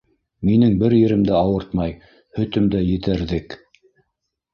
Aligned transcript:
Минең 0.47 0.71
бер 0.83 0.93
ерем 0.99 1.25
дә 1.27 1.35
ауыртмай, 1.39 1.93
һөтөм 2.39 2.71
дә 2.77 2.81
етәрҙек... 2.87 3.55